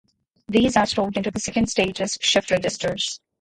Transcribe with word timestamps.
These 0.47 0.77
are 0.77 0.87
stored 0.87 1.15
into 1.17 1.29
the 1.29 1.39
second 1.39 1.69
stage's 1.69 2.17
shift 2.23 2.49
registers. 2.49 3.19